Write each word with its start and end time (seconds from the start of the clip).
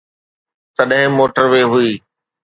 تڏهن 0.75 1.07
موٽر 1.17 1.45
وي 1.51 1.63
هئي. 1.71 1.91